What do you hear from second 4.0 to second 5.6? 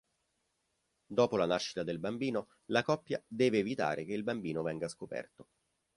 che il bambino venga scoperto.